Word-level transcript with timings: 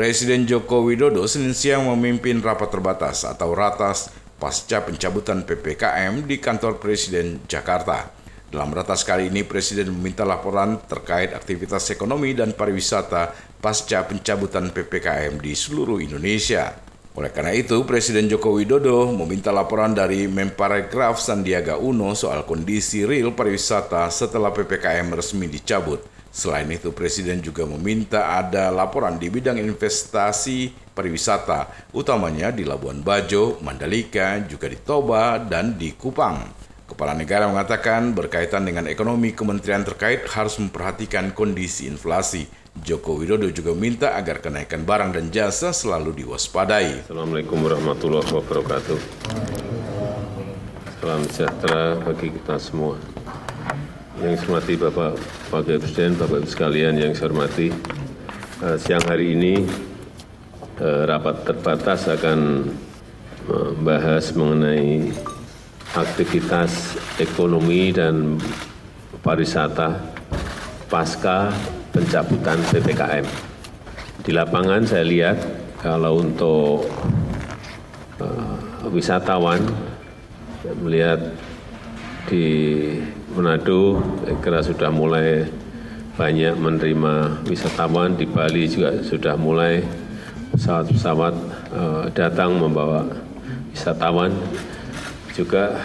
Presiden 0.00 0.48
Joko 0.48 0.80
Widodo 0.88 1.28
Senin 1.28 1.52
siang 1.52 1.84
memimpin 1.84 2.40
rapat 2.40 2.72
terbatas 2.72 3.20
atau 3.28 3.52
ratas 3.52 4.08
pasca 4.40 4.80
pencabutan 4.80 5.44
PPKM 5.44 6.24
di 6.24 6.40
kantor 6.40 6.80
Presiden 6.80 7.44
Jakarta. 7.44 8.08
Dalam 8.48 8.72
ratas 8.72 9.04
kali 9.04 9.28
ini, 9.28 9.44
Presiden 9.44 9.92
meminta 9.92 10.24
laporan 10.24 10.80
terkait 10.88 11.36
aktivitas 11.36 11.92
ekonomi 11.92 12.32
dan 12.32 12.56
pariwisata 12.56 13.36
pasca 13.60 14.08
pencabutan 14.08 14.72
PPKM 14.72 15.36
di 15.36 15.52
seluruh 15.52 16.00
Indonesia. 16.00 16.72
Oleh 17.20 17.28
karena 17.28 17.52
itu, 17.52 17.84
Presiden 17.84 18.24
Joko 18.24 18.56
Widodo 18.56 19.12
meminta 19.12 19.52
laporan 19.52 19.92
dari 19.92 20.24
Memparekraf 20.24 21.20
Sandiaga 21.20 21.76
Uno 21.76 22.16
soal 22.16 22.48
kondisi 22.48 23.04
real 23.04 23.36
pariwisata 23.36 24.08
setelah 24.08 24.48
PPKM 24.48 25.12
resmi 25.12 25.44
dicabut. 25.44 26.19
Selain 26.30 26.70
itu, 26.70 26.94
Presiden 26.94 27.42
juga 27.42 27.66
meminta 27.66 28.38
ada 28.38 28.70
laporan 28.70 29.18
di 29.18 29.26
bidang 29.26 29.58
investasi 29.58 30.70
pariwisata, 30.94 31.90
utamanya 31.90 32.54
di 32.54 32.62
Labuan 32.62 33.02
Bajo, 33.02 33.58
Mandalika, 33.66 34.38
juga 34.46 34.70
di 34.70 34.78
Toba, 34.78 35.42
dan 35.42 35.74
di 35.74 35.90
Kupang. 35.98 36.38
Kepala 36.86 37.18
negara 37.18 37.50
mengatakan 37.50 38.14
berkaitan 38.14 38.66
dengan 38.66 38.86
ekonomi 38.86 39.34
kementerian 39.34 39.82
terkait 39.82 40.26
harus 40.30 40.58
memperhatikan 40.58 41.34
kondisi 41.34 41.90
inflasi. 41.90 42.46
Joko 42.78 43.18
Widodo 43.18 43.50
juga 43.50 43.74
minta 43.74 44.14
agar 44.14 44.38
kenaikan 44.38 44.86
barang 44.86 45.14
dan 45.14 45.34
jasa 45.34 45.74
selalu 45.74 46.22
diwaspadai. 46.22 47.06
Assalamualaikum 47.06 47.58
warahmatullahi 47.62 48.30
wabarakatuh. 48.30 48.98
Salam 51.02 51.22
sejahtera 51.26 51.98
bagi 52.02 52.30
kita 52.30 52.58
semua. 52.58 53.19
Yang 54.20 54.44
saya 54.44 54.52
hormati 54.52 54.74
Bapak 54.76 55.12
Wakil 55.48 55.80
Presiden, 55.80 56.12
Bapak 56.12 56.44
Ibu 56.44 56.48
sekalian 56.52 56.92
yang 57.00 57.16
saya 57.16 57.32
hormati, 57.32 57.72
eh, 58.60 58.76
siang 58.76 59.00
hari 59.08 59.32
ini 59.32 59.64
eh, 60.76 61.02
rapat 61.08 61.48
terbatas 61.48 62.04
akan 62.04 62.68
membahas 63.48 64.36
mengenai 64.36 65.08
aktivitas 65.96 67.00
ekonomi 67.16 67.96
dan 67.96 68.36
pariwisata 69.24 69.96
pasca 70.92 71.48
pencabutan 71.88 72.60
PPKM. 72.76 73.24
Di 74.20 74.36
lapangan 74.36 74.84
saya 74.84 75.08
lihat 75.08 75.40
kalau 75.80 76.20
untuk 76.20 76.92
uh, 78.20 78.84
wisatawan 78.92 79.64
melihat 80.84 81.32
di 82.26 82.46
Manado 83.30 84.02
kira 84.42 84.60
sudah 84.60 84.90
mulai 84.90 85.46
banyak 86.18 86.58
menerima 86.58 87.46
wisatawan. 87.46 88.18
Di 88.18 88.26
Bali 88.26 88.66
juga 88.66 89.00
sudah 89.00 89.38
mulai 89.38 89.80
pesawat-pesawat 90.52 91.34
uh, 91.72 92.04
datang 92.12 92.58
membawa 92.58 93.06
wisatawan. 93.72 94.34
Juga 95.32 95.78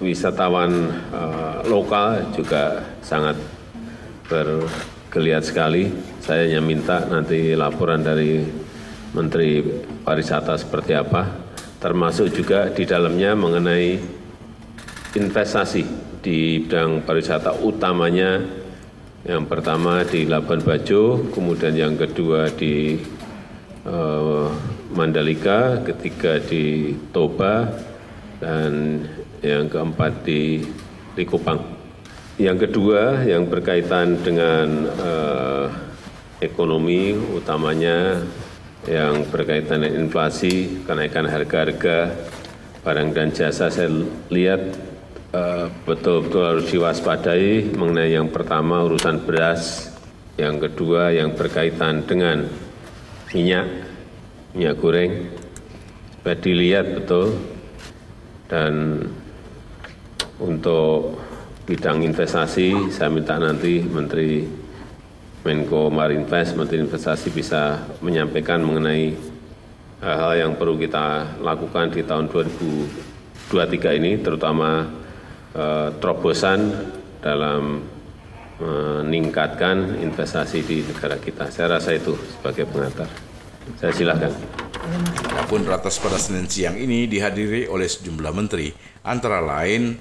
wisatawan 0.00 0.70
uh, 1.12 1.60
lokal 1.66 2.32
juga 2.32 2.86
sangat 3.02 3.36
bergeliat 4.30 5.42
sekali. 5.42 5.90
Saya 6.22 6.46
hanya 6.46 6.62
minta 6.62 7.02
nanti 7.06 7.52
laporan 7.58 8.00
dari 8.00 8.46
Menteri 9.10 9.64
Pariwisata 10.06 10.54
seperti 10.60 10.92
apa, 10.92 11.24
termasuk 11.80 12.30
juga 12.34 12.68
di 12.68 12.84
dalamnya 12.84 13.32
mengenai 13.32 13.96
investasi 15.16 15.82
di 16.20 16.66
bidang 16.66 17.02
pariwisata 17.02 17.64
utamanya 17.64 18.44
yang 19.26 19.42
pertama 19.50 20.06
di 20.06 20.22
Labuan 20.22 20.62
Bajo, 20.62 21.32
kemudian 21.34 21.74
yang 21.74 21.98
kedua 21.98 22.46
di 22.54 22.94
uh, 23.82 24.46
Mandalika, 24.94 25.82
ketiga 25.82 26.38
di 26.38 26.94
Toba, 27.10 27.66
dan 28.38 29.02
yang 29.42 29.66
keempat 29.66 30.22
di 30.22 30.62
Likupang. 31.18 31.58
Yang 32.38 32.70
kedua 32.70 33.26
yang 33.26 33.50
berkaitan 33.50 34.22
dengan 34.22 34.94
uh, 34.94 35.66
ekonomi, 36.38 37.10
utamanya 37.34 38.22
yang 38.86 39.26
berkaitan 39.26 39.82
dengan 39.82 40.06
inflasi, 40.06 40.86
kenaikan 40.86 41.26
harga-harga 41.26 42.14
barang 42.86 43.10
dan 43.10 43.34
jasa, 43.34 43.66
saya 43.66 43.90
lihat 44.30 44.62
betul-betul 45.86 46.42
harus 46.42 46.66
diwaspadai 46.70 47.74
mengenai 47.74 48.14
yang 48.14 48.28
pertama 48.28 48.84
urusan 48.84 49.24
beras, 49.24 49.92
yang 50.36 50.60
kedua 50.60 51.14
yang 51.14 51.32
berkaitan 51.32 52.04
dengan 52.04 52.46
minyak, 53.32 53.66
minyak 54.52 54.76
goreng, 54.78 55.32
supaya 56.18 56.36
dilihat 56.42 56.86
betul 56.98 57.38
dan 58.46 59.02
untuk 60.36 61.18
bidang 61.66 62.06
investasi 62.06 62.94
saya 62.94 63.10
minta 63.10 63.40
nanti 63.40 63.82
Menteri 63.82 64.46
Menko 65.46 65.94
Marinvest, 65.94 66.58
Menteri 66.58 66.82
Investasi 66.82 67.30
bisa 67.30 67.78
menyampaikan 68.02 68.66
mengenai 68.66 69.14
hal-hal 70.02 70.34
yang 70.34 70.52
perlu 70.58 70.74
kita 70.74 71.38
lakukan 71.38 71.94
di 71.94 72.02
tahun 72.02 72.26
2023 72.30 73.98
ini, 74.02 74.18
terutama 74.18 74.82
eh, 74.82 75.05
terobosan 75.96 76.60
dalam 77.24 77.80
meningkatkan 78.56 80.00
investasi 80.00 80.64
di 80.64 80.84
negara 80.84 81.16
kita. 81.20 81.48
Saya 81.52 81.76
rasa 81.76 81.96
itu 81.96 82.16
sebagai 82.36 82.64
pengantar. 82.68 83.08
Saya 83.76 83.92
silakan. 83.92 84.32
Adapun 85.34 85.66
ratas 85.66 85.98
pada 85.98 86.14
Senin 86.16 86.46
siang 86.46 86.78
ini 86.78 87.10
dihadiri 87.10 87.66
oleh 87.66 87.90
sejumlah 87.90 88.32
menteri, 88.32 88.70
antara 89.02 89.42
lain 89.42 89.98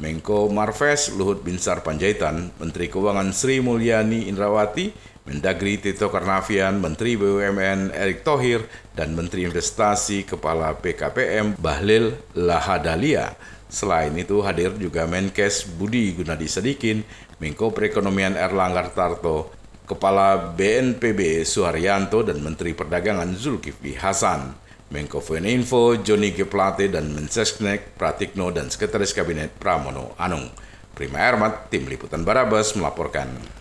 Menko 0.00 0.48
Marves 0.48 1.12
Luhut 1.12 1.44
Binsar 1.44 1.84
Panjaitan, 1.84 2.56
Menteri 2.56 2.88
Keuangan 2.88 3.36
Sri 3.36 3.60
Mulyani 3.60 4.32
Indrawati, 4.32 4.90
Mendagri 5.28 5.76
Tito 5.76 6.08
Karnavian, 6.08 6.80
Menteri 6.80 7.20
BUMN 7.20 7.92
Erick 7.92 8.24
Thohir, 8.24 8.64
dan 8.96 9.12
Menteri 9.12 9.44
Investasi 9.44 10.24
Kepala 10.24 10.72
PKPM 10.80 11.60
Bahlil 11.60 12.16
Lahadalia. 12.32 13.36
Selain 13.68 14.10
itu 14.16 14.40
hadir 14.40 14.74
juga 14.80 15.04
Menkes 15.04 15.68
Budi 15.68 16.16
Gunadi 16.16 16.48
Sadikin, 16.48 17.04
Menko 17.36 17.70
Perekonomian 17.70 18.34
Erlangga 18.34 18.88
Tarto, 18.90 19.52
Kepala 19.84 20.56
BNPB 20.56 21.44
Suharyanto 21.44 22.24
dan 22.24 22.40
Menteri 22.40 22.72
Perdagangan 22.72 23.30
Zulkifli 23.36 23.94
Hasan. 24.00 24.69
Menko 24.90 25.22
Info 25.46 25.94
Joni 26.02 26.34
G. 26.34 26.42
Plate 26.50 26.90
dan 26.90 27.14
Mensesnek 27.14 27.94
Pratikno 27.94 28.50
dan 28.50 28.74
Sekretaris 28.74 29.14
Kabinet 29.14 29.54
Pramono 29.54 30.18
Anung. 30.18 30.50
Prima 30.98 31.22
Ermat, 31.22 31.70
Tim 31.70 31.86
Liputan 31.86 32.26
Barabas 32.26 32.74
melaporkan. 32.74 33.59